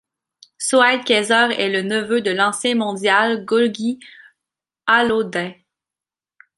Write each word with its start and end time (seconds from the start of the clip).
Sohail 0.57 1.03
Qaiser 1.03 1.49
est 1.59 1.69
le 1.69 1.83
neveu 1.83 2.21
de 2.21 2.31
l'ancien 2.31 2.73
mondial 2.73 3.45
Gogi 3.45 3.99
Alauddin. 4.87 5.51